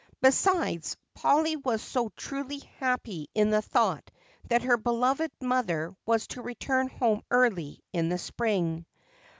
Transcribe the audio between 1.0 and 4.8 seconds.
Polly was so truly happy in the thought that her